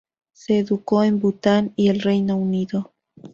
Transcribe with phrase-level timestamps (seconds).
[0.33, 2.91] Se educó en Bután y el Reino Unido.